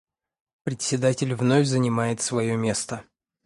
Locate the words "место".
2.57-3.03